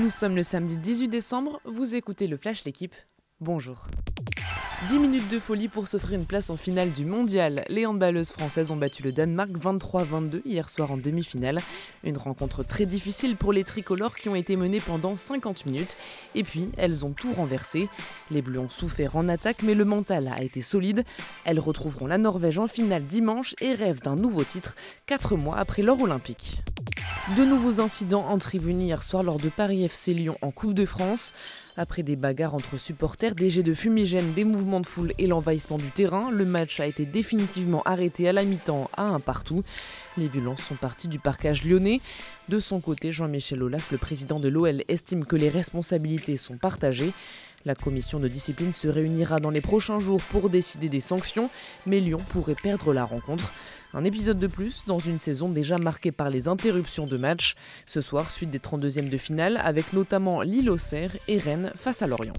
[0.00, 2.94] Nous sommes le samedi 18 décembre, vous écoutez le Flash L'équipe.
[3.38, 3.88] Bonjour.
[4.88, 7.66] 10 minutes de folie pour s'offrir une place en finale du mondial.
[7.68, 11.60] Les handballeuses françaises ont battu le Danemark 23-22 hier soir en demi-finale.
[12.02, 15.98] Une rencontre très difficile pour les tricolores qui ont été menées pendant 50 minutes.
[16.34, 17.90] Et puis, elles ont tout renversé.
[18.30, 21.04] Les Bleus ont souffert en attaque, mais le mental a été solide.
[21.44, 25.82] Elles retrouveront la Norvège en finale dimanche et rêvent d'un nouveau titre, 4 mois après
[25.82, 26.62] l'or olympique.
[27.28, 30.84] De nouveaux incidents en tribune hier soir lors de Paris FC Lyon en Coupe de
[30.84, 31.32] France.
[31.76, 35.78] Après des bagarres entre supporters, des jets de fumigène, des mouvements de foule et l'envahissement
[35.78, 39.62] du terrain, le match a été définitivement arrêté à la mi-temps à un partout.
[40.18, 42.00] Les violences sont parties du parcage lyonnais.
[42.48, 47.12] De son côté, Jean-Michel Aulas, le président de l'OL, estime que les responsabilités sont partagées.
[47.66, 51.50] La commission de discipline se réunira dans les prochains jours pour décider des sanctions,
[51.86, 53.52] mais Lyon pourrait perdre la rencontre.
[53.92, 57.56] Un épisode de plus dans une saison déjà marquée par les interruptions de matchs.
[57.84, 62.06] Ce soir, suite des 32e de finale, avec notamment Lille Auxerre et Rennes face à
[62.06, 62.34] Lorient.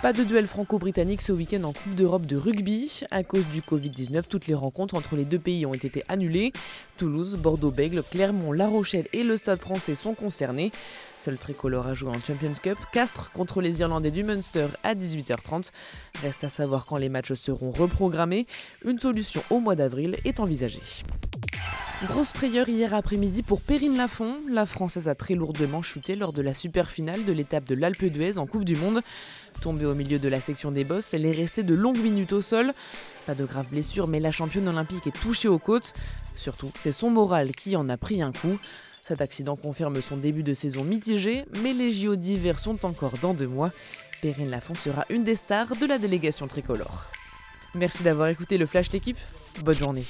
[0.00, 3.00] Pas de duel franco-britannique ce week-end en Coupe d'Europe de rugby.
[3.10, 6.52] À cause du Covid-19, toutes les rencontres entre les deux pays ont été annulées.
[6.98, 10.70] Toulouse, Bordeaux-Bègles, Clermont, La Rochelle et le Stade français sont concernés.
[11.16, 12.78] Seul tricolore a joué en Champions Cup.
[12.92, 15.72] Castres contre les Irlandais du Munster à 18h30.
[16.22, 18.46] Reste à savoir quand les matchs seront reprogrammés.
[18.84, 20.78] Une solution au mois d'avril est envisagée.
[22.06, 24.36] Grosse frayeur hier après-midi pour Perrine Lafont.
[24.48, 28.04] La Française a très lourdement chuté lors de la super finale de l'étape de l'Alpe
[28.04, 29.00] d'Huez en Coupe du Monde.
[29.62, 32.40] Tombée au milieu de la section des bosses, elle est restée de longues minutes au
[32.40, 32.72] sol.
[33.26, 35.92] Pas de graves blessures, mais la championne olympique est touchée aux côtes.
[36.36, 38.60] Surtout, c'est son moral qui en a pris un coup.
[39.04, 43.34] Cet accident confirme son début de saison mitigé, mais les JO d'hiver sont encore dans
[43.34, 43.72] deux mois.
[44.22, 47.10] Perrine Lafont sera une des stars de la délégation tricolore.
[47.74, 49.18] Merci d'avoir écouté le Flash L'équipe.
[49.64, 50.04] Bonne journée.